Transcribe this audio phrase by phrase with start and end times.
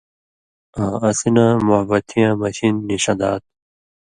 [0.81, 3.47] آں اَسی نہ مُوحبَتِیاں مَشِین نِی سَن٘دا تُھو